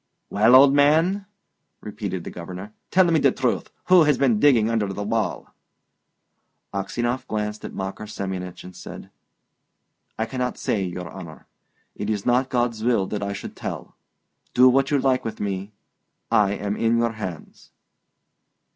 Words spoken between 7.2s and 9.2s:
glanced at Makar Semyonich, and said,